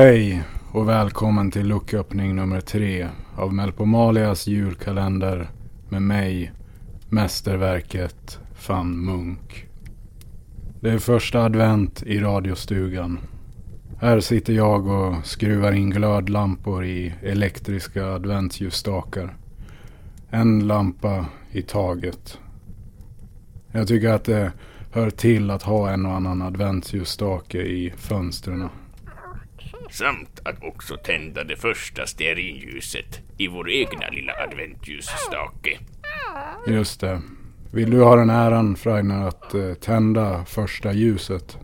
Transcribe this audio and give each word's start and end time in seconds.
Hej 0.00 0.42
och 0.72 0.88
välkommen 0.88 1.50
till 1.50 1.66
lucköppning 1.66 2.36
nummer 2.36 2.60
tre 2.60 3.08
av 3.36 3.54
Melpomalias 3.54 4.46
julkalender 4.46 5.50
med 5.88 6.02
mig, 6.02 6.52
mästerverket 7.08 8.40
Fan 8.54 9.04
Munk. 9.04 9.66
Det 10.80 10.90
är 10.90 10.98
första 10.98 11.44
advent 11.44 12.02
i 12.02 12.20
radiostugan. 12.20 13.18
Här 13.98 14.20
sitter 14.20 14.52
jag 14.52 14.86
och 14.86 15.26
skruvar 15.26 15.72
in 15.72 15.90
glödlampor 15.90 16.84
i 16.84 17.14
elektriska 17.22 18.06
adventsljusstakar. 18.06 19.36
En 20.30 20.66
lampa 20.66 21.26
i 21.50 21.62
taget. 21.62 22.38
Jag 23.72 23.88
tycker 23.88 24.08
att 24.08 24.24
det 24.24 24.52
hör 24.92 25.10
till 25.10 25.50
att 25.50 25.62
ha 25.62 25.90
en 25.90 26.06
och 26.06 26.12
annan 26.12 26.42
adventsljusstake 26.42 27.58
i 27.58 27.92
fönstren. 27.96 28.68
Samt 29.90 30.40
att 30.44 30.62
också 30.62 30.96
tända 30.96 31.44
det 31.44 31.56
första 31.56 32.06
stearinljuset 32.06 33.20
i 33.38 33.48
vår 33.48 33.70
egna 33.70 34.08
lilla 34.08 34.32
adventsljusstake. 34.32 35.78
Just 36.66 37.00
det. 37.00 37.22
Vill 37.72 37.90
du 37.90 38.02
ha 38.02 38.16
den 38.16 38.30
äran 38.30 38.76
Freiner 38.76 39.28
att 39.28 39.54
eh, 39.54 39.74
tända 39.74 40.44
första 40.44 40.92
ljuset? 40.92 41.58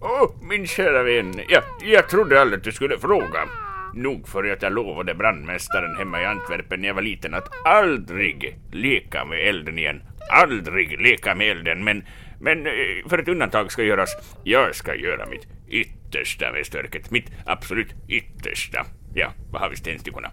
Åh, 0.00 0.22
oh, 0.22 0.48
min 0.48 0.66
kära 0.66 1.02
vän. 1.02 1.40
Jag, 1.48 1.62
jag 1.82 2.08
trodde 2.08 2.40
aldrig 2.40 2.58
att 2.58 2.64
du 2.64 2.72
skulle 2.72 2.98
fråga. 2.98 3.48
Nog 3.94 4.28
för 4.28 4.52
att 4.52 4.62
jag 4.62 4.72
lovade 4.72 5.14
brandmästaren 5.14 5.96
hemma 5.96 6.22
i 6.22 6.24
Antwerpen 6.24 6.80
när 6.80 6.88
jag 6.88 6.94
var 6.94 7.02
liten 7.02 7.34
att 7.34 7.48
aldrig 7.64 8.58
leka 8.72 9.24
med 9.24 9.48
elden 9.48 9.78
igen. 9.78 10.02
Aldrig 10.30 11.00
leka 11.00 11.34
med 11.34 11.50
elden, 11.50 11.84
men, 11.84 12.04
men 12.40 12.66
eh, 12.66 12.72
för 13.08 13.18
ett 13.18 13.28
undantag 13.28 13.72
ska 13.72 13.82
göras. 13.82 14.16
Jag 14.44 14.74
ska 14.74 14.94
göra 14.94 15.26
mitt 15.26 15.46
yttersta, 15.68 15.95
yttersta 16.06 16.52
västörket. 16.52 17.10
Mitt 17.10 17.30
absolut 17.44 17.94
yttersta. 18.08 18.86
Ja, 19.14 19.32
vad 19.50 19.60
har 19.62 19.70
vi 19.70 19.76
stenstickorna? 19.76 20.30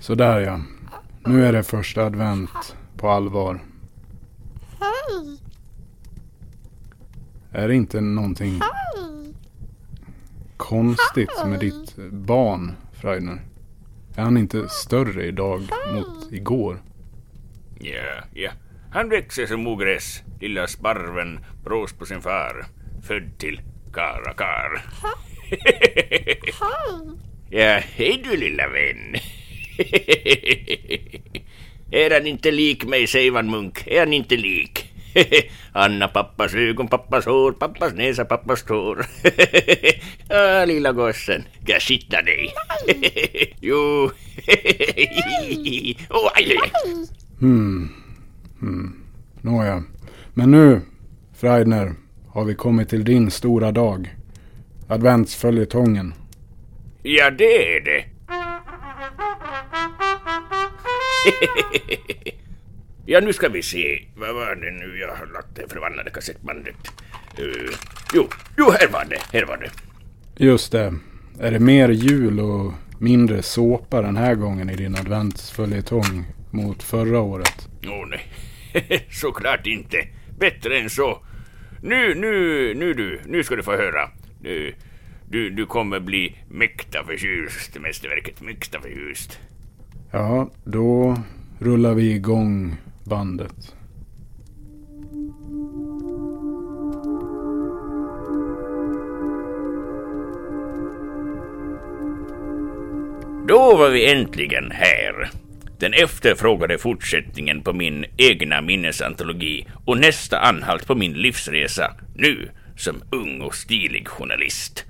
Sådär 0.00 0.40
ja. 0.40 0.60
Nu 1.26 1.46
är 1.46 1.52
det 1.52 1.62
första 1.62 2.04
advent 2.04 2.76
på 2.96 3.10
allvar. 3.10 3.60
Hej! 4.80 5.38
Är 7.50 7.68
det 7.68 7.74
inte 7.74 8.00
någonting 8.00 8.60
Hej! 8.60 9.34
konstigt 10.56 11.30
Hej. 11.38 11.50
med 11.50 11.60
ditt 11.60 11.96
barn, 12.12 12.72
Freidner? 12.92 13.42
Är 14.14 14.22
han 14.22 14.36
inte 14.36 14.68
större 14.68 15.26
idag 15.26 15.60
mot 15.94 16.32
igår? 16.32 16.82
Ja, 17.82 18.24
ja. 18.34 18.50
Han 18.92 19.08
växer 19.08 19.46
som 19.46 19.66
ogräs, 19.66 20.22
lilla 20.40 20.66
sparven, 20.66 21.44
brås 21.64 21.92
på 21.92 22.06
sin 22.06 22.20
far. 22.22 22.66
Född 23.02 23.38
till 23.38 23.60
karakar. 23.92 24.82
Hej! 25.02 26.40
Ja, 27.52 27.80
hej 27.96 28.22
du 28.24 28.36
lilla 28.36 28.68
vän. 28.68 29.14
är 31.90 32.10
han 32.10 32.26
inte 32.26 32.50
lik 32.50 32.84
mig, 32.84 33.06
säger 33.06 33.30
Van 33.30 33.50
Munk. 33.50 33.86
Är 33.86 33.98
han 33.98 34.12
inte 34.12 34.36
lik? 34.36 34.84
Anna 35.72 36.08
pappas 36.08 36.54
ögon, 36.54 36.88
pappas 36.88 37.26
hår, 37.26 37.52
pappas 37.52 37.94
näsa, 37.94 38.24
pappas 38.24 38.62
tår. 38.62 39.06
ah, 40.30 40.64
lilla 40.64 40.92
gossen, 40.92 41.44
ska 41.62 41.72
jag 41.72 41.82
kitta 41.82 42.22
dig? 42.22 42.54
jo. 43.60 44.10
oh, 46.10 46.30
aj, 46.34 46.56
aj. 46.62 46.70
Hmm. 47.40 47.88
hmm. 48.60 48.96
Nåja. 49.40 49.82
Men 50.34 50.50
nu, 50.50 50.80
Freidner, 51.32 51.94
har 52.28 52.44
vi 52.44 52.54
kommit 52.54 52.88
till 52.88 53.04
din 53.04 53.30
stora 53.30 53.72
dag. 53.72 54.16
Adventsföljetongen. 54.88 56.14
Ja, 57.02 57.30
det 57.30 57.76
är 57.76 57.80
det. 57.80 58.04
ja, 63.06 63.20
nu 63.20 63.32
ska 63.32 63.48
vi 63.48 63.62
se. 63.62 64.04
Vad 64.16 64.34
var 64.34 64.54
det 64.54 64.70
nu 64.70 64.98
jag 64.98 65.08
har 65.08 65.26
lagt 65.26 65.54
det 65.54 65.72
förbannade 65.72 66.10
kassettbandet? 66.10 66.76
Uh, 67.38 67.70
jo, 68.14 68.28
jo, 68.58 68.70
här 68.70 68.88
var 68.88 69.04
det, 69.10 69.38
här 69.38 69.44
var 69.44 69.56
det. 69.56 69.70
Just 70.44 70.72
det. 70.72 70.94
Är 71.40 71.50
det 71.50 71.60
mer 71.60 71.88
jul 71.88 72.40
och 72.40 72.72
mindre 72.98 73.42
såpa 73.42 74.02
den 74.02 74.16
här 74.16 74.34
gången 74.34 74.70
i 74.70 74.76
din 74.76 74.94
adventsföljetong 74.94 76.24
mot 76.52 76.82
förra 76.82 77.20
året? 77.20 77.68
Oh, 77.86 78.06
nej, 78.08 78.26
såklart 79.10 79.66
inte. 79.66 80.08
Bättre 80.38 80.78
än 80.78 80.90
så. 80.90 81.18
Nu, 81.82 82.14
nu, 82.14 82.74
nu 82.74 82.94
du, 82.94 83.20
nu 83.26 83.44
ska 83.44 83.56
du 83.56 83.62
få 83.62 83.76
höra. 83.76 84.10
Du, 84.40 84.74
du, 85.28 85.50
du 85.50 85.66
kommer 85.66 86.00
bli 86.00 86.36
mäkta 86.48 87.04
förtjust, 87.04 87.78
mästerverket, 87.80 88.40
mäkta 88.40 88.80
förtjust. 88.80 89.40
Ja, 90.10 90.50
då 90.64 91.16
rullar 91.58 91.94
vi 91.94 92.12
igång 92.14 92.76
bandet. 93.04 93.74
Då 103.48 103.76
var 103.76 103.90
vi 103.90 104.12
äntligen 104.12 104.70
här. 104.70 105.30
Den 105.80 105.92
efterfrågade 105.94 106.78
fortsättningen 106.78 107.62
på 107.62 107.72
min 107.72 108.06
egna 108.16 108.60
minnesantologi 108.60 109.66
och 109.84 109.98
nästa 109.98 110.38
anhalt 110.38 110.86
på 110.86 110.94
min 110.94 111.12
livsresa, 111.12 111.96
nu 112.14 112.50
som 112.76 113.02
ung 113.10 113.40
och 113.40 113.54
stilig 113.54 114.08
journalist. 114.08 114.84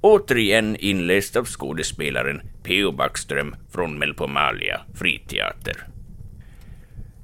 Återigen 0.00 0.76
inläst 0.76 1.36
av 1.36 1.44
skådespelaren 1.44 2.40
P.O. 2.62 2.92
Backström 2.92 3.54
från 3.72 3.98
Melpomalia 3.98 4.80
friteater. 4.94 5.86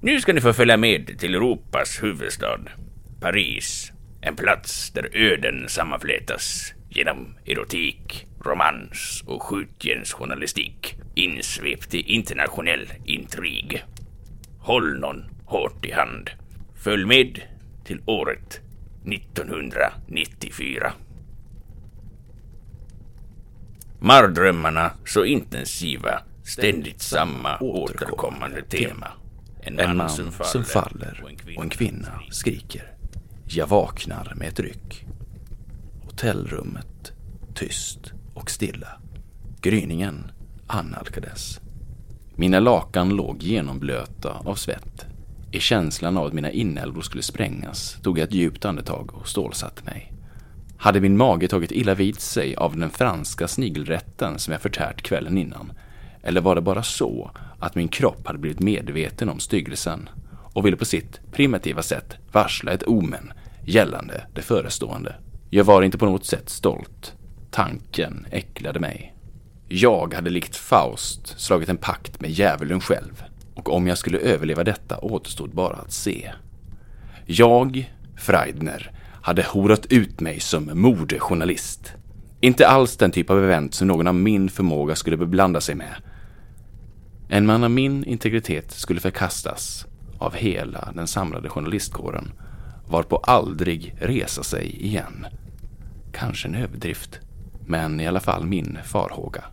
Nu 0.00 0.21
ska 0.21 0.33
ni 0.33 0.41
få 0.41 0.53
följa 0.53 0.77
med 0.77 1.19
till 1.19 1.34
Europas 1.34 2.03
huvudstad, 2.03 2.61
Paris. 3.21 3.93
En 4.21 4.37
plats 4.37 4.91
där 4.91 5.09
öden 5.12 5.69
sammanflätas 5.69 6.75
genom 6.91 7.34
erotik, 7.47 8.27
romans 8.44 9.25
och 9.27 9.43
skjutjärnsjournalistik 9.43 10.97
insvept 11.14 11.94
i 11.94 12.00
internationell 12.14 12.92
intrig. 13.04 13.84
Håll 14.58 14.98
någon 15.00 15.25
hårt 15.44 15.84
i 15.84 15.92
hand. 15.92 16.30
Följ 16.75 17.04
med 17.04 17.41
till 17.84 18.00
året 18.06 18.60
1994. 19.04 20.92
Mardrömmarna 24.00 24.91
så 25.04 25.25
intensiva, 25.25 26.20
ständigt 26.44 27.00
samma 27.00 27.58
återkommande 27.58 28.62
tema. 28.62 29.08
En, 29.60 29.78
en 29.78 29.96
man 29.96 30.10
som 30.10 30.32
faller, 30.32 30.50
som 30.50 30.64
faller 30.64 31.20
och, 31.22 31.31
en 31.31 31.56
och 31.56 31.64
en 31.64 31.70
kvinna 31.70 32.20
skriker. 32.31 32.94
Jag 33.44 33.67
vaknar 33.67 34.32
med 34.37 34.49
ett 34.49 34.60
ryck. 34.60 35.06
Hotellrummet 36.05 37.12
tyst 37.55 38.12
och 38.34 38.50
stilla. 38.50 38.88
Gryningen 39.60 40.31
annalkades. 40.75 41.61
Mina 42.37 42.61
lakan 42.61 43.09
låg 43.09 43.43
genomblöta 43.43 44.37
av 44.44 44.55
svett. 44.55 45.06
I 45.50 45.61
känslan 45.61 46.17
av 46.17 46.26
att 46.26 46.32
mina 46.32 46.50
inälvor 46.50 47.03
skulle 47.03 47.23
sprängas 47.23 47.99
tog 48.03 48.19
jag 48.19 48.25
ett 48.25 48.35
djupt 48.35 48.65
andetag 48.65 49.11
och 49.15 49.29
stålsatte 49.29 49.85
mig. 49.85 50.12
Hade 50.76 51.00
min 51.00 51.17
mage 51.17 51.49
tagit 51.49 51.73
illa 51.73 51.94
vid 51.94 52.21
sig 52.21 52.56
av 52.56 52.76
den 52.76 52.91
franska 52.91 53.49
snigelrätten 53.49 54.38
som 54.38 54.53
jag 54.53 54.62
förtärt 54.62 55.03
kvällen 55.03 55.38
innan? 55.38 55.73
Eller 56.23 56.41
var 56.41 56.55
det 56.55 56.61
bara 56.61 56.82
så 56.82 57.31
att 57.59 57.75
min 57.75 57.88
kropp 57.88 58.27
hade 58.27 58.38
blivit 58.38 58.61
medveten 58.61 59.29
om 59.29 59.41
styggelsen 59.41 60.09
och 60.53 60.67
ville 60.67 60.77
på 60.77 60.85
sitt 60.85 61.20
primitiva 61.32 61.82
sätt 61.82 62.17
varsla 62.32 62.73
ett 62.73 62.82
omen 62.82 63.32
gällande 63.65 64.27
det 64.35 64.43
förestående? 64.43 65.15
Jag 65.50 65.65
var 65.65 65.82
inte 65.82 65.99
på 65.99 66.06
något 66.06 66.25
sätt 66.25 66.49
stolt. 66.49 67.12
Tanken 67.50 68.27
äcklade 68.31 68.81
mig. 68.81 69.13
Jag 69.69 70.14
hade 70.14 70.31
likt 70.31 70.56
Faust 70.56 71.40
slagit 71.40 71.69
en 71.69 71.76
pakt 71.76 72.20
med 72.20 72.31
djävulen 72.31 72.81
själv 72.81 73.25
och 73.55 73.72
om 73.72 73.87
jag 73.87 73.99
skulle 73.99 74.19
överleva 74.19 74.64
detta 74.64 74.99
återstod 74.99 75.55
bara 75.55 75.76
att 75.76 75.93
se. 75.93 76.32
Jag, 77.26 77.93
Freidner, 78.16 78.90
hade 79.22 79.43
horat 79.43 79.87
ut 79.87 80.20
mig 80.20 80.40
som 80.40 80.70
mordjournalist. 80.81 81.93
Inte 82.40 82.69
alls 82.69 82.96
den 82.96 83.11
typ 83.11 83.31
av 83.31 83.44
event 83.44 83.75
som 83.75 83.88
någon 83.88 84.06
av 84.06 84.14
min 84.14 84.49
förmåga 84.49 84.96
skulle 84.96 85.16
beblanda 85.16 85.61
sig 85.61 85.75
med. 85.75 85.94
En 87.28 87.46
man 87.46 87.64
av 87.64 87.70
min 87.70 88.05
integritet 88.05 88.72
skulle 88.72 89.00
förkastas 89.00 89.87
av 90.19 90.34
hela 90.34 90.93
den 90.94 91.06
samlade 91.06 91.49
journalistkåren 91.49 92.32
varpå 92.87 93.17
aldrig 93.17 93.94
resa 93.99 94.43
sig 94.43 94.84
igen. 94.87 95.26
Kanske 96.12 96.49
en 96.49 96.55
överdrift, 96.55 97.20
men 97.67 98.00
i 98.00 98.06
alla 98.06 98.20
fall 98.20 98.46
min 98.46 98.78
farhåga. 98.84 99.44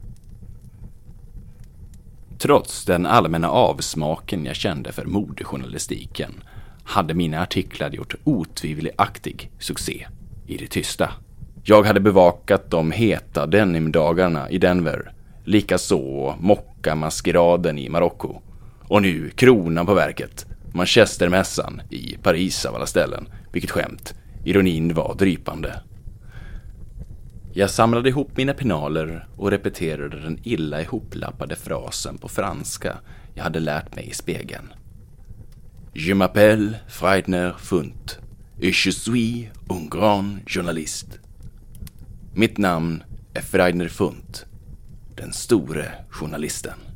Trots 2.41 2.85
den 2.85 3.05
allmänna 3.05 3.49
avsmaken 3.49 4.45
jag 4.45 4.55
kände 4.55 4.91
för 4.91 5.05
modejournalistiken 5.05 6.43
hade 6.83 7.13
mina 7.13 7.41
artiklar 7.41 7.89
gjort 7.89 8.15
otvivelaktig 8.23 9.51
succé 9.59 10.07
i 10.47 10.57
det 10.57 10.67
tysta. 10.67 11.09
Jag 11.63 11.83
hade 11.83 11.99
bevakat 11.99 12.71
de 12.71 12.91
heta 12.91 13.45
denimdagarna 13.45 14.49
i 14.49 14.57
Denver, 14.57 15.13
likaså 15.43 16.35
mockamaskeraden 16.39 17.77
i 17.77 17.89
Marocko. 17.89 18.41
Och 18.87 19.01
nu 19.01 19.29
kronan 19.29 19.85
på 19.85 19.93
verket, 19.93 20.45
Manchestermässan 20.73 21.81
i 21.89 22.17
Paris 22.23 22.65
av 22.65 22.75
alla 22.75 22.85
ställen. 22.85 23.27
Vilket 23.51 23.71
skämt. 23.71 24.13
Ironin 24.43 24.93
var 24.93 25.15
drypande. 25.15 25.81
Jag 27.53 27.69
samlade 27.69 28.09
ihop 28.09 28.37
mina 28.37 28.53
pinaler 28.53 29.27
och 29.37 29.51
repeterade 29.51 30.19
den 30.19 30.39
illa 30.43 30.81
ihoplappade 30.81 31.55
frasen 31.55 32.17
på 32.17 32.27
franska 32.27 32.97
jag 33.33 33.43
hade 33.43 33.59
lärt 33.59 33.95
mig 33.95 34.09
i 34.09 34.13
spegeln. 34.13 34.73
Je 35.93 36.13
m'appelle 36.13 36.73
Freidner 36.87 37.53
Funt 37.59 38.19
et 38.61 38.85
je 38.85 38.91
suis 38.91 39.49
un 39.69 39.89
grand 39.89 40.39
journalist. 40.47 41.19
Mitt 42.33 42.57
namn 42.57 43.03
är 43.33 43.41
Freidner 43.41 43.87
Funt, 43.87 44.45
den 45.15 45.33
store 45.33 45.91
journalisten. 46.09 46.90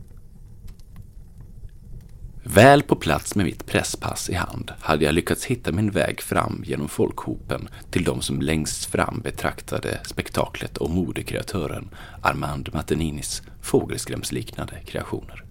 Väl 2.47 2.83
på 2.83 2.95
plats 2.95 3.35
med 3.35 3.45
mitt 3.45 3.65
presspass 3.65 4.29
i 4.29 4.33
hand 4.33 4.71
hade 4.79 5.05
jag 5.05 5.13
lyckats 5.13 5.45
hitta 5.45 5.71
min 5.71 5.91
väg 5.91 6.21
fram 6.21 6.63
genom 6.65 6.87
folkhopen 6.89 7.69
till 7.91 8.03
de 8.03 8.21
som 8.21 8.41
längst 8.41 8.85
fram 8.85 9.21
betraktade 9.23 9.99
spektaklet 10.03 10.77
och 10.77 10.89
modekreatören 10.89 11.89
Armand 12.21 12.69
Mateninis 12.73 13.41
fågelskrämsliknande 13.61 14.73
kreationer. 14.85 15.43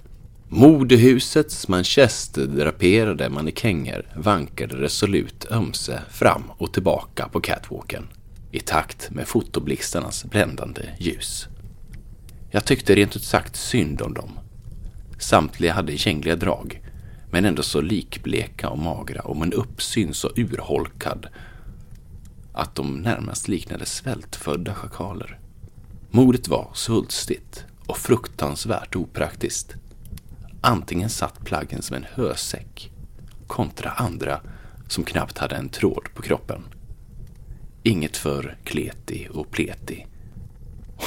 Modehusets 0.49 1.69
manchesterdraperade 1.69 3.29
mannekänger 3.29 4.06
vankade 4.17 4.76
resolut 4.76 5.46
ömse 5.50 6.02
fram 6.11 6.43
och 6.58 6.73
tillbaka 6.73 7.29
på 7.29 7.41
catwalken 7.41 8.08
i 8.50 8.61
takt 8.61 9.11
med 9.11 9.29
fotoblixtarnas 9.29 10.25
bländande 10.25 10.82
ljus. 10.99 11.49
Jag 12.50 12.64
tyckte 12.64 12.94
rent 12.94 13.17
ut 13.17 13.25
sagt 13.25 13.56
synd 13.56 14.02
om 14.02 14.14
dem. 14.14 14.38
Samtliga 15.19 15.73
hade 15.73 15.93
gängliga 15.93 16.37
drag, 16.37 16.81
men 17.34 17.44
ändå 17.44 17.62
så 17.62 17.81
likbleka 17.81 18.69
och 18.69 18.78
magra 18.78 19.20
och 19.20 19.36
med 19.36 19.46
en 19.46 19.52
uppsyn 19.52 20.14
så 20.14 20.31
urholkad 20.36 21.26
att 22.52 22.75
de 22.75 23.00
närmast 23.00 23.48
liknade 23.48 23.86
svältfödda 23.86 24.75
schakaler. 24.75 25.38
Modet 26.10 26.48
var 26.48 26.70
svulstigt 26.75 27.64
och 27.86 27.98
fruktansvärt 27.98 28.96
opraktiskt. 28.96 29.75
Antingen 30.60 31.10
satt 31.10 31.44
plaggen 31.44 31.82
som 31.82 31.96
en 31.96 32.06
hösäck 32.14 32.90
kontra 33.46 33.90
andra 33.90 34.40
som 34.88 35.04
knappt 35.04 35.38
hade 35.38 35.56
en 35.56 35.69
tråd 35.69 36.08
på 36.14 36.22
kroppen. 36.22 36.62
Inget 37.82 38.16
för 38.16 38.56
kleti 38.64 39.28
och 39.31 39.50
pleti. 39.50 40.06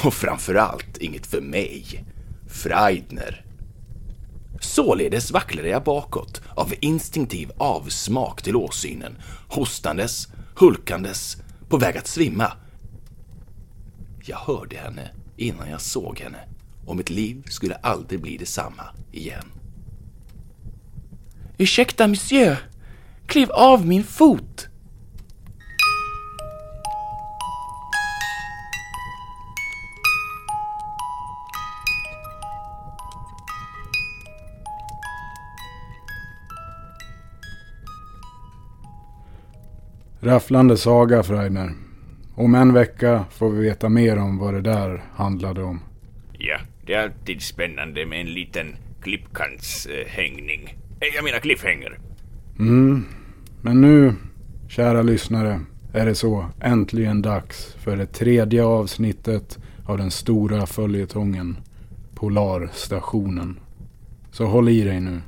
Och 0.04 0.14
framförallt 0.14 0.98
inget 0.98 1.26
för 1.26 1.40
mig, 1.40 2.04
Freidner. 2.48 3.47
Således 4.60 5.30
vacklade 5.30 5.68
jag 5.68 5.84
bakåt 5.84 6.42
av 6.54 6.74
instinktiv 6.80 7.50
avsmak 7.58 8.42
till 8.42 8.56
åsynen, 8.56 9.16
hostandes, 9.48 10.28
hulkandes, 10.56 11.36
på 11.68 11.76
väg 11.76 11.96
att 11.96 12.06
svimma. 12.06 12.52
Jag 14.24 14.36
hörde 14.36 14.76
henne 14.76 15.10
innan 15.36 15.70
jag 15.70 15.80
såg 15.80 16.20
henne 16.20 16.38
och 16.86 16.96
mitt 16.96 17.10
liv 17.10 17.42
skulle 17.46 17.74
aldrig 17.74 18.20
bli 18.20 18.36
detsamma 18.36 18.82
igen. 19.12 19.44
Ursäkta, 21.58 22.06
monsieur. 22.06 22.56
Kliv 23.26 23.50
av 23.50 23.86
min 23.86 24.04
fot! 24.04 24.68
Rafflande 40.28 40.76
saga, 40.76 41.22
Freidner. 41.22 41.72
Om 42.34 42.54
en 42.54 42.72
vecka 42.72 43.24
får 43.30 43.50
vi 43.50 43.68
veta 43.68 43.88
mer 43.88 44.18
om 44.18 44.38
vad 44.38 44.54
det 44.54 44.60
där 44.60 45.02
handlade 45.14 45.62
om. 45.62 45.80
Ja, 46.32 46.58
det 46.86 46.94
är 46.94 47.02
alltid 47.02 47.42
spännande 47.42 48.06
med 48.06 48.20
en 48.20 48.26
liten 48.26 48.76
klippkantshängning. 49.02 50.76
Eh, 51.00 51.08
jag 51.14 51.24
menar 51.24 51.38
cliffhanger. 51.38 51.98
Mm, 52.58 53.04
men 53.62 53.80
nu, 53.80 54.14
kära 54.68 55.02
lyssnare, 55.02 55.60
är 55.92 56.06
det 56.06 56.14
så 56.14 56.46
äntligen 56.60 57.22
dags 57.22 57.74
för 57.78 57.96
det 57.96 58.06
tredje 58.06 58.64
avsnittet 58.64 59.58
av 59.86 59.98
den 59.98 60.10
stora 60.10 60.66
följetongen 60.66 61.56
Polarstationen. 62.14 63.60
Så 64.30 64.46
håll 64.46 64.68
i 64.68 64.84
dig 64.84 65.00
nu. 65.00 65.20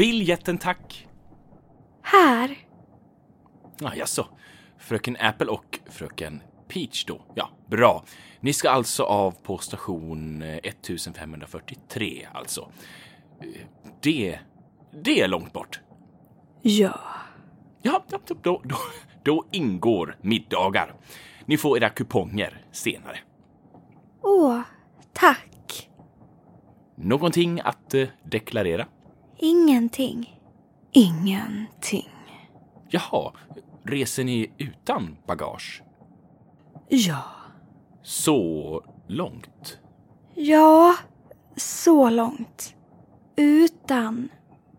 Biljetten 0.00 0.58
tack. 0.58 1.08
Här. 2.02 2.58
Ah, 3.82 3.94
jaså, 3.94 4.26
fröken 4.78 5.16
Apple 5.20 5.46
och 5.46 5.80
fröken 5.90 6.42
Peach 6.68 7.04
då? 7.04 7.20
Ja, 7.34 7.50
bra. 7.66 8.04
Ni 8.40 8.52
ska 8.52 8.70
alltså 8.70 9.02
av 9.02 9.30
på 9.42 9.58
station 9.58 10.42
1543 10.42 12.22
eh, 12.22 12.36
alltså. 12.36 12.72
Det, 14.02 14.38
det 15.02 15.20
är 15.20 15.28
långt 15.28 15.52
bort. 15.52 15.80
Ja. 16.62 17.00
Ja, 17.82 18.04
då, 18.08 18.18
då, 18.42 18.60
då, 18.64 18.76
då 19.22 19.44
ingår 19.50 20.16
middagar. 20.20 20.94
Ni 21.44 21.56
får 21.56 21.76
era 21.76 21.88
kuponger 21.88 22.64
senare. 22.72 23.18
Åh, 24.22 24.60
tack. 25.12 25.90
Någonting 26.96 27.60
att 27.60 27.94
eh, 27.94 28.08
deklarera? 28.24 28.86
Ingenting. 29.42 30.40
Ingenting. 30.92 32.08
Jaha, 32.88 33.32
reser 33.82 34.24
ni 34.24 34.52
utan 34.58 35.16
bagage? 35.26 35.82
Ja. 36.88 37.22
Så 38.02 38.84
långt? 39.06 39.78
Ja, 40.34 40.96
så 41.56 42.10
långt. 42.10 42.74
Utan 43.36 44.28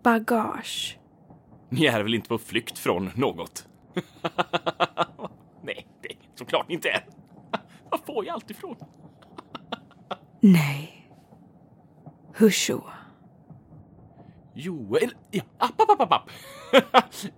bagage. 0.03 1.00
Ni 1.70 1.86
är 1.86 2.03
väl 2.03 2.13
inte 2.13 2.30
på 2.30 2.38
flykt 2.38 2.77
från 2.77 3.12
något? 3.15 3.68
Nej, 5.63 5.88
det 6.01 6.12
är 6.12 6.18
såklart 6.36 6.68
ni 6.68 6.74
inte 6.74 6.89
är. 6.89 7.06
Var 7.89 7.98
får 7.98 8.25
jag 8.25 8.34
allt 8.34 8.50
ifrån? 8.51 8.75
Nej. 10.39 11.08
Husho. 12.34 12.74
Jo, 12.74 12.84
eller... 14.55 15.17
Ja, 15.31 15.43
app, 15.58 15.81
app, 15.81 16.01
app, 16.01 16.12
app. 16.12 16.29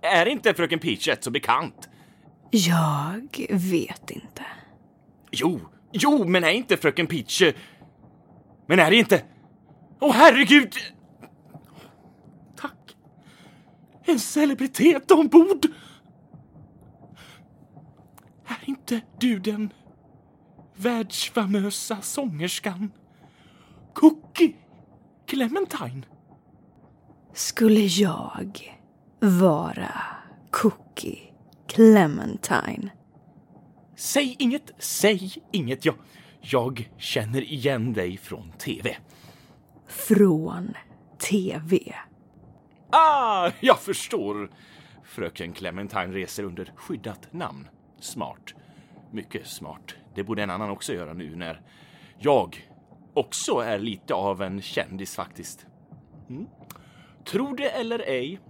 är 0.00 0.26
inte 0.26 0.54
fröken 0.54 0.78
Peach 0.78 1.08
rätt 1.08 1.24
så 1.24 1.30
bekant? 1.30 1.88
Jag 2.50 3.46
vet 3.50 4.10
inte. 4.10 4.44
Jo, 5.30 5.60
jo, 5.92 6.24
men 6.24 6.44
är 6.44 6.50
inte 6.50 6.76
fröken 6.76 7.06
Peach... 7.06 7.42
Men 8.66 8.78
är 8.78 8.90
det 8.90 8.96
inte... 8.96 9.24
Åh, 10.00 10.10
oh, 10.10 10.14
herregud! 10.14 10.74
Tack. 12.56 12.96
En 14.04 14.18
celebritet 14.18 15.10
ombord! 15.10 15.66
Är 18.46 18.58
inte 18.64 19.00
du 19.18 19.38
den 19.38 19.72
världsfamösa 20.76 22.00
sångerskan 22.00 22.92
Cookie 23.94 24.54
Clementine? 25.26 26.02
Skulle 27.34 27.80
jag 27.80 28.74
vara 29.20 29.92
Cookie 30.50 31.18
Clementine? 31.68 32.90
Säg 33.96 34.36
inget, 34.38 34.70
säg 34.78 35.32
inget. 35.52 35.84
Jag, 35.84 35.94
jag 36.40 36.90
känner 36.98 37.42
igen 37.42 37.92
dig 37.92 38.16
från 38.16 38.52
tv. 38.52 38.96
Från 39.86 40.74
TV. 41.18 41.78
Ah, 42.90 43.50
jag 43.60 43.78
förstår. 43.78 44.50
Fröken 45.04 45.52
Clementine 45.52 46.12
reser 46.12 46.44
under 46.44 46.72
skyddat 46.76 47.32
namn. 47.32 47.68
Smart. 48.00 48.54
Mycket 49.12 49.46
smart. 49.46 49.94
Det 50.14 50.24
borde 50.24 50.42
en 50.42 50.50
annan 50.50 50.70
också 50.70 50.92
göra 50.94 51.12
nu 51.12 51.36
när 51.36 51.60
jag 52.18 52.68
också 53.14 53.52
är 53.58 53.78
lite 53.78 54.14
av 54.14 54.42
en 54.42 54.62
kändis 54.62 55.16
faktiskt. 55.16 55.66
Mm. 56.28 56.46
Tror 57.24 57.56
det 57.56 57.70
eller 57.70 57.98
ej, 57.98 58.40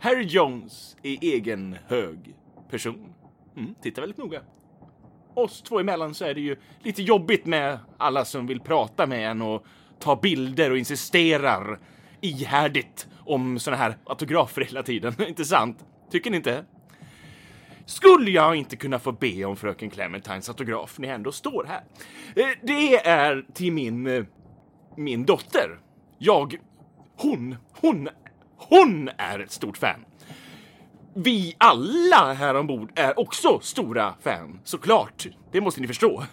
Harry 0.00 0.24
Jones 0.24 0.96
är 1.02 1.18
egen 1.20 1.76
hög 1.86 2.34
person. 2.70 3.14
Mm, 3.56 3.74
titta 3.82 4.00
väldigt 4.00 4.18
noga. 4.18 4.40
Oss 5.34 5.62
två 5.62 5.80
emellan 5.80 6.14
så 6.14 6.24
är 6.24 6.34
det 6.34 6.40
ju 6.40 6.56
lite 6.82 7.02
jobbigt 7.02 7.46
med 7.46 7.78
alla 7.98 8.24
som 8.24 8.46
vill 8.46 8.60
prata 8.60 9.06
med 9.06 9.30
en 9.30 9.42
och 9.42 9.66
ta 9.98 10.16
bilder 10.16 10.70
och 10.70 10.78
insisterar 10.78 11.78
ihärdigt 12.20 13.06
om 13.18 13.58
såna 13.58 13.76
här 13.76 13.96
autografer 14.04 14.62
hela 14.62 14.82
tiden. 14.82 15.14
inte 15.28 15.44
sant? 15.44 15.84
Tycker 16.10 16.30
ni 16.30 16.36
inte? 16.36 16.64
Skulle 17.86 18.30
jag 18.30 18.56
inte 18.56 18.76
kunna 18.76 18.98
få 18.98 19.12
be 19.12 19.44
om 19.44 19.56
fröken 19.56 19.90
Clementines 19.90 20.48
autograf 20.48 20.98
när 20.98 21.08
jag 21.08 21.14
ändå 21.14 21.32
står 21.32 21.64
här? 21.64 21.84
Eh, 22.36 22.58
det 22.62 23.06
är 23.06 23.46
till 23.54 23.72
min, 23.72 24.06
eh, 24.06 24.24
min 24.96 25.24
dotter. 25.24 25.80
Jag, 26.18 26.56
hon, 27.16 27.56
hon, 27.80 28.08
hon 28.56 29.10
är 29.18 29.38
ett 29.38 29.52
stort 29.52 29.76
fan. 29.76 30.04
Vi 31.14 31.56
alla 31.58 32.32
här 32.32 32.54
ombord 32.54 32.92
är 32.94 33.18
också 33.18 33.60
stora 33.62 34.14
fan, 34.22 34.60
såklart. 34.64 35.26
Det 35.52 35.60
måste 35.60 35.80
ni 35.80 35.86
förstå. 35.86 36.24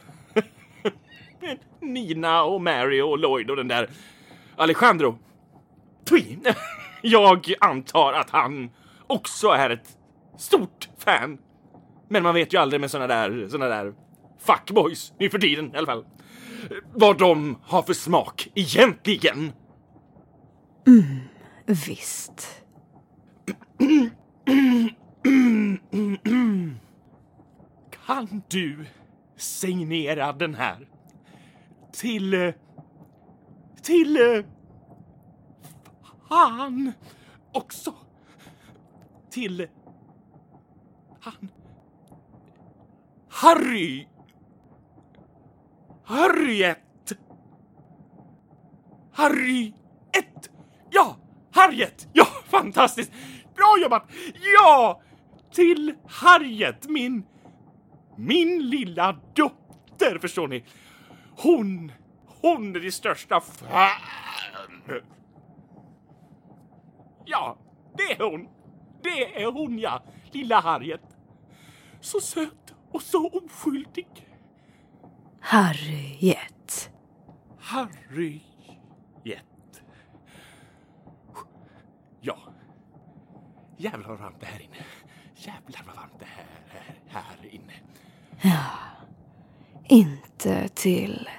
Nina 1.82 2.44
och 2.44 2.62
Mary 2.62 3.02
och 3.02 3.20
Lloyd 3.20 3.50
och 3.50 3.56
den 3.56 3.68
där 3.68 3.90
Alejandro. 4.56 5.18
Tui. 6.06 6.38
Jag 7.02 7.54
antar 7.60 8.14
att 8.14 8.30
han 8.30 8.70
också 9.08 9.48
är 9.48 9.70
ett 9.70 9.98
stort 10.38 10.90
fan. 10.98 11.38
Men 12.10 12.24
man 12.24 12.36
vet 12.36 12.54
ju 12.54 12.58
aldrig 12.58 12.82
med 12.82 12.92
såna 12.92 13.08
där, 13.08 13.48
såna 13.50 13.68
där 13.68 13.94
fuckboys 14.40 15.14
nu 15.20 15.30
för 15.30 15.40
tiden 15.40 15.76
i 15.76 15.78
alla 15.78 15.86
fall. 15.86 16.06
Vad 16.94 17.18
de 17.18 17.58
har 17.64 17.82
för 17.82 17.94
smak 17.94 18.48
egentligen. 18.56 19.52
Mm, 20.88 21.20
Visst. 21.66 22.64
Kan 28.06 28.44
du 28.50 28.86
signera 29.36 30.34
den 30.34 30.56
här? 30.56 30.88
Till... 31.92 32.54
Till... 33.82 34.18
Eh, 34.18 34.46
han 36.30 36.92
också. 37.52 37.94
Till... 39.30 39.68
Han... 41.20 41.50
Harry! 43.30 44.08
Harriet! 46.04 47.14
Harry 49.12 49.74
1! 50.18 50.50
Harriet! 51.62 52.08
Ja, 52.14 52.26
fantastiskt! 52.26 53.12
Bra 53.56 53.78
jobbat! 53.82 54.12
Ja! 54.56 55.02
Till 55.52 55.94
Harriet, 56.08 56.90
min... 56.90 57.26
Min 58.18 58.70
lilla 58.70 59.20
dotter, 59.36 60.20
förstår 60.22 60.48
ni. 60.48 60.66
Hon... 61.38 61.92
Hon 62.42 62.76
är 62.76 62.80
det 62.80 62.92
största 62.92 63.42
fan! 63.42 64.02
Ja, 67.26 67.58
det 67.98 68.04
är 68.14 68.32
hon. 68.32 68.48
Det 69.04 69.44
är 69.44 69.52
hon, 69.52 69.80
ja. 69.80 70.04
Lilla 70.32 70.60
Harriet. 70.60 71.02
Så 72.02 72.22
söt 72.22 72.74
och 72.92 73.02
så 73.02 73.30
oskyldig. 73.30 74.28
Harriet. 75.42 76.92
Harriet. 77.60 78.42
Ja. 82.22 82.38
Jävlar 83.82 84.10
vad 84.10 84.20
varmt 84.20 84.40
det 84.40 84.46
är 84.46 84.52
här 84.52 84.62
inne. 84.62 84.76
Jävlar 85.36 85.84
vad 85.86 85.96
varmt 85.96 86.20
det 86.20 86.26
är 86.26 86.46
här, 86.68 86.96
här 87.08 87.50
inne. 87.52 87.74
Inte 89.88 90.68
till 90.68 91.30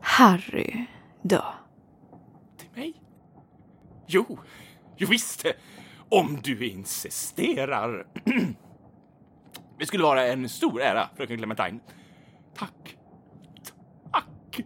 Harry 0.00 0.86
då. 1.22 1.44
Till 2.56 2.68
mig? 2.74 2.94
Jo, 4.06 4.38
jo 4.96 5.08
visst. 5.10 5.46
Om 6.08 6.40
du 6.42 6.68
insisterar. 6.68 8.06
Det 9.78 9.86
skulle 9.86 10.02
vara 10.02 10.26
en 10.26 10.48
stor 10.48 10.82
ära, 10.82 11.08
fröken 11.16 11.36
Clementine. 11.36 11.78
Tack. 12.54 12.96
Tack. 14.12 14.60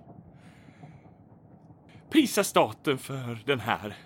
Prisa 2.10 2.44
staten 2.44 2.98
för 2.98 3.42
den 3.46 3.60
här 3.60 3.96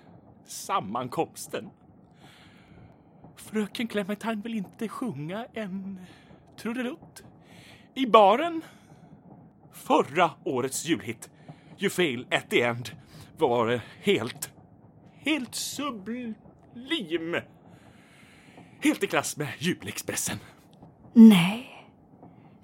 sammankomsten. 0.47 1.71
Fröken 3.51 3.89
Clementine 3.89 4.43
vill 4.43 4.55
inte 4.55 4.89
sjunga 4.89 5.47
en 5.53 6.01
trudelutt 6.57 7.25
i 7.95 8.07
baren. 8.07 8.63
Förra 9.73 10.31
årets 10.45 10.85
julhit, 10.85 11.31
You 11.79 11.91
fail 11.91 12.27
at 12.31 12.51
the 12.51 12.63
end, 12.63 12.91
var 13.39 13.81
helt, 14.01 14.53
helt 15.15 15.55
sublim. 15.55 17.37
Helt 18.81 19.03
i 19.03 19.07
klass 19.07 19.37
med 19.37 19.49
julexpressen. 19.59 20.39
Nej. 21.13 21.71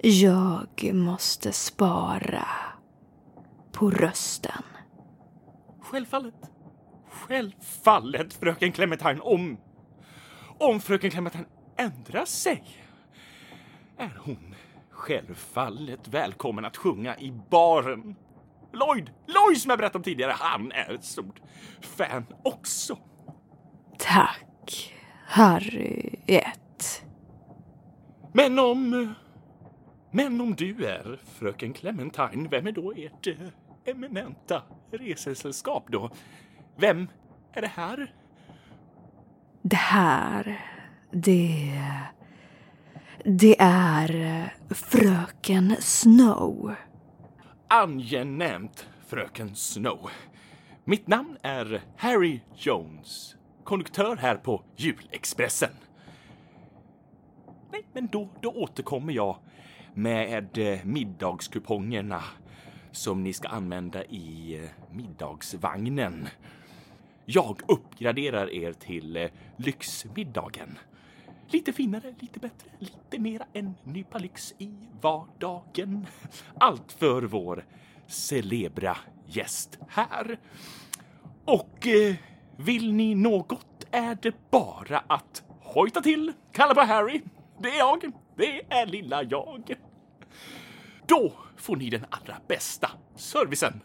Jag 0.03 0.91
måste 0.95 1.53
spara 1.53 2.49
på 3.73 3.91
rösten. 3.91 4.63
Självfallet. 5.81 6.35
Självfallet, 7.11 8.35
fröken 8.35 8.73
Clementine. 8.73 9.21
Om, 9.21 9.57
om 10.61 10.81
fröken 10.81 11.11
Clementine 11.11 11.45
ändrar 11.77 12.25
sig 12.25 12.65
är 13.99 14.19
hon 14.19 14.55
självfallet 14.91 16.09
välkommen 16.09 16.65
att 16.65 16.77
sjunga 16.77 17.19
i 17.19 17.33
baren. 17.51 18.17
Lloyd, 18.73 19.11
Lloyd 19.27 19.59
som 19.59 19.71
jag 19.71 19.79
berättade 19.79 19.99
om 19.99 20.03
tidigare, 20.03 20.33
han 20.33 20.73
är 20.73 20.95
ett 20.95 21.05
stort 21.05 21.41
fan 21.81 22.27
också. 22.43 22.99
Tack, 23.99 24.95
Harriet. 25.27 27.05
Men 28.33 28.59
om... 28.59 29.15
Men 30.13 30.41
om 30.41 30.55
du 30.55 30.85
är 30.85 31.21
fröken 31.25 31.73
Clementine, 31.73 32.49
vem 32.51 32.67
är 32.67 32.73
då 32.73 32.93
ert 32.93 33.27
eh, 33.27 33.35
eminenta 33.85 34.63
resesällskap 34.91 35.85
då? 35.89 36.11
Vem 36.77 37.09
är 37.53 37.61
det 37.61 37.67
här? 37.67 38.15
Det 39.63 39.77
här, 39.77 40.65
det... 41.11 41.81
Det 43.25 43.57
är 43.61 44.53
fröken 44.71 45.77
Snow. 45.81 46.75
Angenämt, 47.69 48.89
fröken 49.07 49.57
Snow. 49.57 50.11
Mitt 50.85 51.07
namn 51.07 51.37
är 51.43 51.83
Harry 51.97 52.41
Jones, 52.57 53.37
konduktör 53.65 54.17
här 54.17 54.35
på 54.35 54.63
Julexpressen. 54.77 55.71
Nej, 57.73 57.87
men 57.93 58.07
då, 58.07 58.29
då 58.41 58.51
återkommer 58.51 59.13
jag 59.13 59.37
med 59.95 60.59
eh, 60.59 60.85
middagskupongerna 60.85 62.23
som 62.93 63.23
ni 63.23 63.33
ska 63.33 63.49
använda 63.49 64.05
i 64.05 64.59
eh, 64.63 64.95
middagsvagnen. 64.97 66.29
Jag 67.33 67.61
uppgraderar 67.69 68.55
er 68.55 68.73
till 68.73 69.17
eh, 69.17 69.31
lyxmiddagen. 69.57 70.79
Lite 71.49 71.73
finare, 71.73 72.15
lite 72.19 72.41
bättre, 72.41 72.71
lite 72.79 73.19
mera 73.19 73.47
en 73.53 73.75
nypa 73.85 74.19
lyx 74.19 74.55
i 74.59 74.75
vardagen. 75.01 76.07
Allt 76.61 76.93
för 76.93 77.23
vår 77.23 77.65
celebra 78.07 78.97
gäst 79.27 79.79
här. 79.89 80.39
Och 81.45 81.87
eh, 81.87 82.15
vill 82.57 82.93
ni 82.93 83.15
något 83.15 83.87
är 83.91 84.19
det 84.23 84.51
bara 84.51 84.99
att 84.99 85.43
hojta 85.61 86.01
till, 86.01 86.33
kalla 86.53 86.75
på 86.75 86.81
Harry. 86.81 87.23
Det 87.59 87.69
är 87.69 87.79
jag, 87.79 88.13
det 88.37 88.73
är 88.73 88.87
lilla 88.87 89.23
jag. 89.23 89.75
då 91.07 91.33
får 91.57 91.77
ni 91.77 91.91
den 91.91 92.05
allra 92.11 92.37
bästa 92.49 92.91
servicen. 93.17 93.81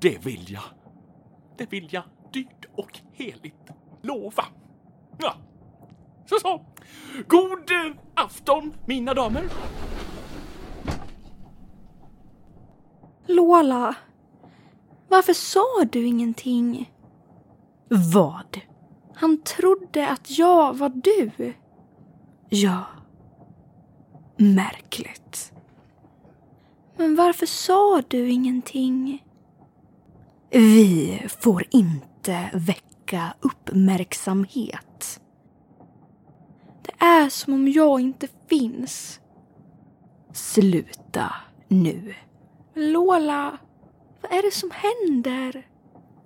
Det 0.00 0.24
vill 0.26 0.52
jag. 0.52 0.83
Det 1.56 1.72
vill 1.72 1.88
jag 1.90 2.02
dyrt 2.32 2.64
och 2.72 3.00
heligt 3.12 3.70
lova. 4.02 4.44
Ja, 5.18 5.36
så 6.26 6.38
så. 6.38 6.66
God 7.28 7.70
afton 8.14 8.74
mina 8.86 9.14
damer. 9.14 9.44
Lola, 13.26 13.94
varför 15.08 15.32
sa 15.32 15.84
du 15.92 16.06
ingenting? 16.06 16.92
Vad? 18.14 18.60
Han 19.14 19.42
trodde 19.42 20.08
att 20.08 20.38
jag 20.38 20.78
var 20.78 20.88
du. 20.88 21.54
Ja. 22.48 22.84
Märkligt. 24.36 25.52
Men 26.96 27.16
varför 27.16 27.46
sa 27.46 28.02
du 28.08 28.30
ingenting? 28.30 29.24
Vi 30.56 31.22
får 31.40 31.64
inte 31.70 32.50
väcka 32.52 33.34
uppmärksamhet. 33.40 35.20
Det 36.82 37.04
är 37.04 37.28
som 37.28 37.54
om 37.54 37.68
jag 37.68 38.00
inte 38.00 38.28
finns. 38.48 39.20
Sluta 40.32 41.34
nu. 41.68 42.14
Lola, 42.74 43.58
vad 44.22 44.32
är 44.32 44.42
det 44.42 44.54
som 44.54 44.70
händer? 44.72 45.66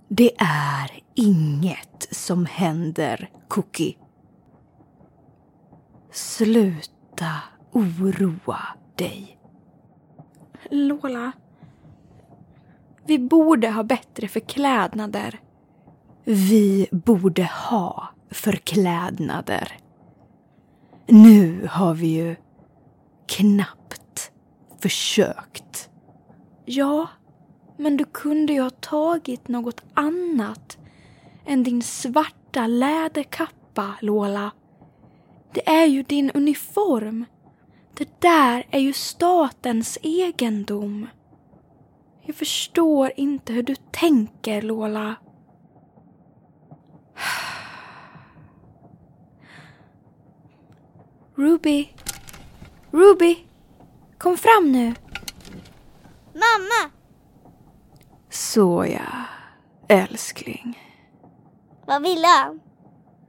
Det 0.09 0.33
är 0.41 1.01
inget 1.15 2.09
som 2.11 2.47
händer, 2.47 3.31
Cookie. 3.49 3.97
Sluta 6.13 7.33
oroa 7.73 8.61
dig. 8.97 9.39
Lola, 10.71 11.33
vi 13.09 13.19
borde 13.19 13.71
ha 13.71 13.83
bättre 13.83 14.29
förklädnader. 14.29 15.41
Vi 16.25 16.89
borde 16.91 17.45
ha 17.45 18.09
förklädnader. 18.31 19.79
Nu 21.07 21.69
har 21.71 21.95
vi 21.95 22.07
ju 22.07 22.37
knappt 23.27 24.33
försökt. 24.81 25.91
Ja, 26.65 27.09
men 27.77 27.97
du 27.97 28.05
kunde 28.05 28.53
ju 28.53 28.61
ha 28.61 28.71
tagit 28.71 29.49
något 29.49 29.83
annat 29.95 30.79
än 31.47 31.63
din 31.63 31.83
svarta 31.83 32.67
läderkappa, 32.67 33.95
Lola. 34.01 34.51
Det 35.55 35.69
är 35.69 35.87
ju 35.87 36.03
din 36.03 36.31
uniform. 36.31 37.25
Det 37.95 38.21
där 38.21 38.67
är 38.71 38.81
ju 38.81 38.93
statens 38.93 39.99
egendom. 40.03 41.07
Jag 42.29 42.37
förstår 42.37 43.13
inte 43.17 43.53
hur 43.53 43.63
du 43.63 43.75
tänker, 43.91 44.63
Lola. 44.63 45.15
Ruby! 51.37 51.89
Ruby! 52.91 53.39
Kom 54.19 54.37
fram 54.37 54.73
nu! 54.73 54.95
Mamma! 56.33 56.93
Såja, 58.31 59.27
älskling. 59.89 60.79
Vad 61.87 62.03
vill 62.03 62.25
han? 62.25 62.61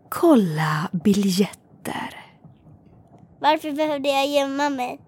Kolla 0.10 0.90
biljetter. 0.92 2.26
Varför 3.40 3.72
behövde 3.72 4.10
jag 4.10 4.28
gömma 4.28 4.70
mig? 4.70 5.02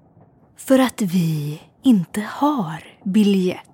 För 0.58 0.80
att 0.80 1.02
vi 1.02 1.62
inte 1.84 2.22
har 2.22 2.84
biljett 3.04 3.71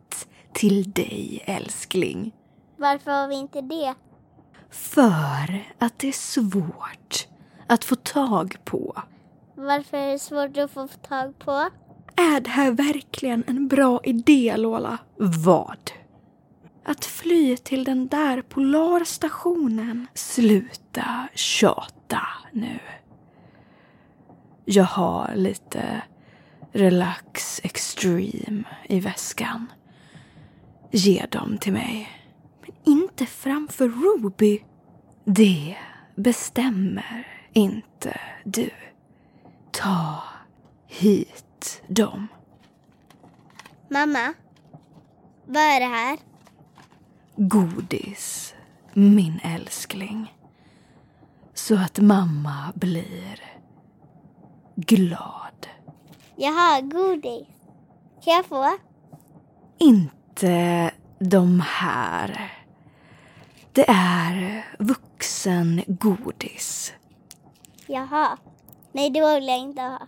till 0.57 0.91
dig, 0.91 1.43
älskling. 1.45 2.31
Varför 2.77 3.11
har 3.11 3.27
vi 3.27 3.35
inte 3.35 3.61
det? 3.61 3.93
För 4.69 5.65
att 5.77 5.99
det 5.99 6.07
är 6.07 6.11
svårt 6.11 7.27
att 7.67 7.83
få 7.83 7.95
tag 7.95 8.57
på. 8.65 9.01
Varför 9.55 9.97
är 9.97 10.11
det 10.11 10.19
svårt 10.19 10.57
att 10.57 10.71
få 10.71 10.87
tag 10.87 11.39
på? 11.39 11.51
Är 12.15 12.39
det 12.39 12.49
här 12.49 12.71
verkligen 12.71 13.43
en 13.47 13.67
bra 13.67 13.99
idé, 14.03 14.57
Lola? 14.57 14.97
Vad? 15.17 15.91
Att 16.85 17.05
fly 17.05 17.57
till 17.57 17.83
den 17.83 18.07
där 18.07 18.41
polarstationen? 18.41 20.07
Sluta 20.13 21.27
tjata 21.33 22.21
nu. 22.51 22.79
Jag 24.65 24.83
har 24.83 25.31
lite 25.35 26.01
Relax 26.71 27.61
Extreme 27.63 28.63
i 28.89 28.99
väskan. 28.99 29.67
Ge 30.91 31.25
dem 31.25 31.57
till 31.57 31.73
mig. 31.73 32.09
Men 32.61 32.95
inte 32.95 33.25
framför 33.25 33.89
Ruby. 33.89 34.63
Det 35.25 35.77
bestämmer 36.15 37.27
inte 37.53 38.19
du. 38.43 38.69
Ta 39.71 40.23
hit 40.87 41.83
dem. 41.87 42.27
Mamma? 43.89 44.33
Vad 45.45 45.63
är 45.63 45.79
det 45.79 45.85
här? 45.85 46.17
Godis, 47.35 48.55
min 48.93 49.39
älskling. 49.43 50.33
Så 51.53 51.75
att 51.75 51.99
mamma 51.99 52.71
blir 52.75 53.43
glad. 54.75 55.67
Jaha, 56.35 56.81
godis. 56.81 57.47
Kan 58.23 58.33
jag 58.33 58.45
få? 58.45 58.77
Inte 59.77 60.16
de 61.19 61.63
här. 61.65 62.53
Det 63.71 63.85
är 63.89 64.65
vuxengodis. 64.79 66.93
Jaha. 67.87 68.37
Nej, 68.91 69.09
det 69.09 69.33
vill 69.33 69.47
jag 69.47 69.59
inte 69.59 69.81
ha. 69.81 70.07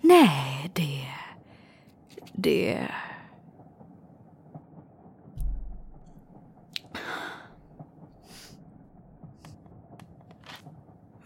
Nej, 0.00 0.70
det... 0.74 1.08
Det... 2.32 2.88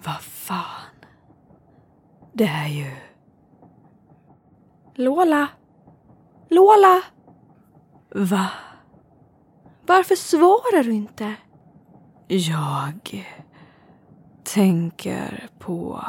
Vad 0.04 0.20
fan. 0.20 0.84
Det 2.32 2.44
är 2.44 2.68
ju... 2.68 2.96
Lola! 4.94 5.48
Lola! 6.48 7.02
Va? 8.14 8.50
Varför 9.86 10.14
svarar 10.14 10.84
du 10.84 10.92
inte? 10.92 11.34
Jag 12.28 13.26
tänker 14.44 15.48
på... 15.58 16.04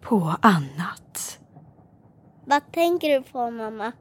på 0.00 0.36
annat. 0.40 1.40
Vad 2.44 2.72
tänker 2.72 3.08
du 3.08 3.22
på, 3.22 3.50
mamma? 3.50 3.92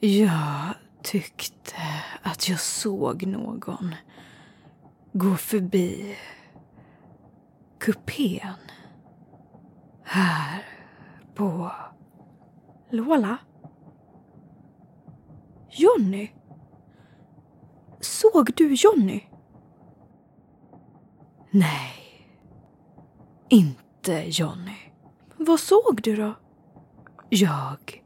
Jag 0.00 0.74
tyckte 1.02 1.76
att 2.22 2.48
jag 2.48 2.60
såg 2.60 3.26
någon 3.26 3.94
gå 5.12 5.36
förbi 5.36 6.16
kupén 7.78 8.54
här 10.04 10.64
på 11.34 11.72
Lola. 12.90 13.38
Jonny? 15.78 16.30
Såg 18.00 18.50
du 18.56 18.74
Jonny? 18.74 19.24
Nej, 21.50 22.26
inte 23.48 24.12
Jonny. 24.26 24.76
Vad 25.36 25.60
såg 25.60 26.00
du 26.02 26.16
då? 26.16 26.34
Jag... 27.28 28.04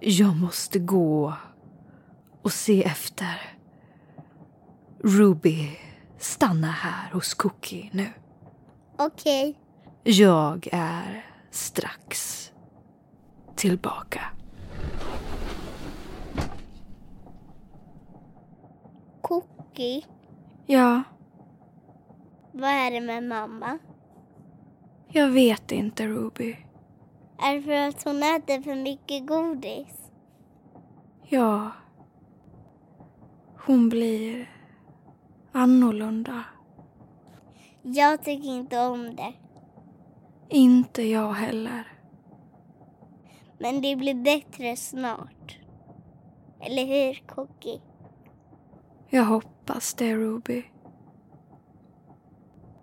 Jag 0.00 0.36
måste 0.36 0.78
gå 0.78 1.34
och 2.42 2.52
se 2.52 2.84
efter. 2.84 3.56
Ruby, 5.04 5.78
stanna 6.18 6.70
här 6.70 7.12
hos 7.12 7.34
Cookie 7.34 7.90
nu. 7.92 8.06
Okej. 8.98 9.58
Jag 10.02 10.68
är 10.72 11.26
strax 11.50 12.50
tillbaka. 13.56 14.20
Cookie. 19.40 20.04
Ja, 20.66 21.02
Vad 22.52 22.70
är 22.70 22.90
det 22.90 23.00
med 23.00 23.24
mamma? 23.24 23.78
jag 25.08 25.28
vet 25.28 25.72
inte 25.72 26.06
Ruby. 26.06 26.56
Är 27.38 27.54
det 27.54 27.62
för 27.62 27.72
att 27.88 28.02
hon 28.04 28.22
äter 28.22 28.62
för 28.62 28.74
mycket 28.74 29.26
godis? 29.26 30.10
Ja. 31.28 31.70
Hon 33.66 33.88
blir 33.88 34.50
annorlunda. 35.52 36.44
Jag 37.82 38.24
tycker 38.24 38.48
inte 38.48 38.80
om 38.80 39.16
det. 39.16 39.32
Inte 40.48 41.02
jag 41.02 41.32
heller. 41.32 41.92
Men 43.58 43.80
det 43.82 43.96
blir 43.96 44.14
bättre 44.14 44.76
snart. 44.76 45.58
Eller 46.60 46.86
hur, 46.86 47.14
Cookie? 47.26 47.80
Jag 49.14 49.24
hoppas 49.24 49.94
det, 49.94 50.16
Ruby. 50.16 50.64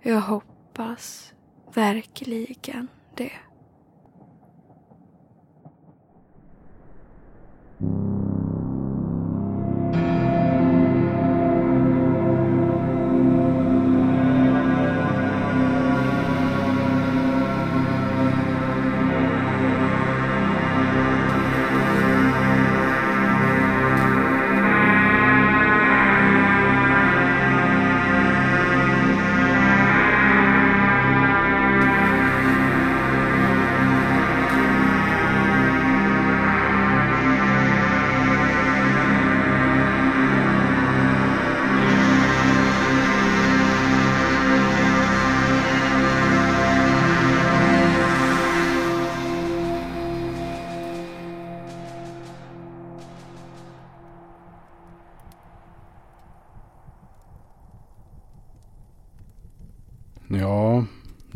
Jag 0.02 0.22
hoppas 0.22 1.34
verkligen 1.74 2.88
det. 3.16 3.32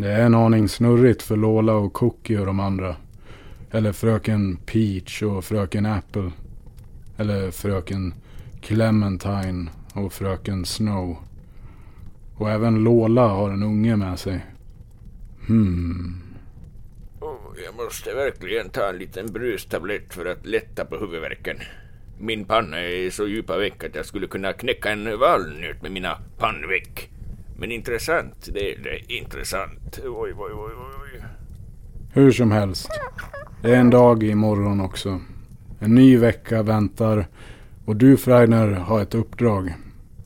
Det 0.03 0.11
är 0.11 0.25
en 0.25 0.35
aning 0.35 0.69
snurrigt 0.69 1.21
för 1.21 1.37
Lola 1.37 1.73
och 1.73 1.93
Cookie 1.93 2.39
och 2.39 2.45
de 2.45 2.59
andra. 2.59 2.95
Eller 3.71 3.91
fröken 3.91 4.57
Peach 4.65 5.21
och 5.21 5.45
fröken 5.45 5.85
Apple. 5.85 6.31
Eller 7.17 7.51
fröken 7.51 8.13
Clementine 8.61 9.69
och 9.93 10.13
fröken 10.13 10.65
Snow. 10.65 11.17
Och 12.35 12.49
även 12.49 12.83
Lola 12.83 13.27
har 13.27 13.49
en 13.49 13.63
unge 13.63 13.95
med 13.95 14.19
sig. 14.19 14.45
Hmm. 15.47 16.21
Oh, 17.19 17.55
jag 17.65 17.75
måste 17.75 18.13
verkligen 18.13 18.69
ta 18.69 18.89
en 18.89 18.97
liten 18.97 19.33
brustablett 19.33 20.13
för 20.13 20.25
att 20.25 20.45
lätta 20.45 20.85
på 20.85 20.97
huvudvärken. 20.97 21.57
Min 22.19 22.45
panna 22.45 22.79
är 22.79 23.09
så 23.09 23.27
djupa 23.27 23.57
veck 23.57 23.83
att 23.83 23.95
jag 23.95 24.05
skulle 24.05 24.27
kunna 24.27 24.53
knäcka 24.53 24.89
en 24.89 25.19
valnöt 25.19 25.81
med 25.81 25.91
mina 25.91 26.17
pannveck. 26.37 27.12
Men 27.63 27.71
intressant, 27.71 28.49
det 28.53 28.71
är 28.71 28.79
det. 28.83 29.13
Intressant. 29.13 29.99
Oj, 30.03 30.33
oj, 30.37 30.51
oj, 30.53 30.73
oj. 31.03 31.23
Hur 32.13 32.31
som 32.31 32.51
helst. 32.51 32.89
Det 33.61 33.75
är 33.75 33.79
en 33.79 33.89
dag 33.89 34.23
imorgon 34.23 34.81
också. 34.81 35.19
En 35.79 35.95
ny 35.95 36.17
vecka 36.17 36.63
väntar 36.63 37.27
och 37.85 37.95
du 37.95 38.17
Freidner 38.17 38.67
har 38.67 39.01
ett 39.01 39.15
uppdrag. 39.15 39.73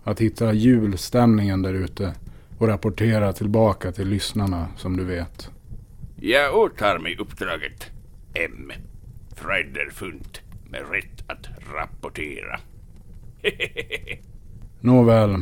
Att 0.03 0.21
hitta 0.21 0.53
julstämningen 0.53 1.61
där 1.61 1.73
ute 1.73 2.13
och 2.57 2.67
rapportera 2.67 3.33
tillbaka 3.33 3.91
till 3.91 4.07
lyssnarna 4.07 4.67
som 4.77 4.97
du 4.97 5.03
vet. 5.03 5.51
Jag 6.15 6.55
åtar 6.55 6.99
mig 6.99 7.17
uppdraget. 7.17 7.91
M. 8.33 8.71
Freidner 9.35 9.89
Funt 9.91 10.41
med 10.69 10.81
rätt 10.91 11.23
att 11.27 11.47
rapportera. 11.73 12.59
Nåväl, 14.79 15.35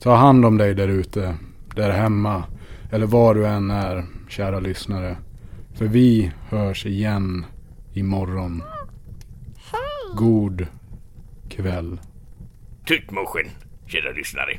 Ta 0.00 0.14
hand 0.14 0.44
om 0.44 0.58
dig 0.58 0.74
där 0.74 0.88
ute, 0.88 1.36
där 1.74 1.90
hemma 1.90 2.44
eller 2.90 3.06
var 3.06 3.34
du 3.34 3.46
än 3.46 3.70
är, 3.70 4.04
kära 4.28 4.60
lyssnare. 4.60 5.16
För 5.74 5.84
vi 5.84 6.32
hörs 6.48 6.86
igen 6.86 7.46
imorgon. 7.92 8.62
God 10.14 10.66
kväll. 11.48 12.00
Tutmoschen, 12.86 13.50
kära 13.86 14.12
lyssnare. 14.12 14.58